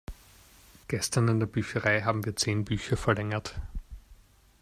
Gestern 0.87 1.27
in 1.27 1.37
der 1.39 1.45
Bücherei 1.45 2.01
haben 2.01 2.25
wir 2.25 2.35
zehn 2.35 2.65
Bücher 2.65 2.97
verlängert. 2.97 3.61